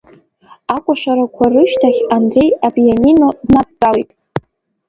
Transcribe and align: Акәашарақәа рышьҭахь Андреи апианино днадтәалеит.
Акәашарақәа 0.75 1.45
рышьҭахь 1.53 2.01
Андреи 2.15 2.51
апианино 2.67 3.27
днадтәалеит. 3.47 4.09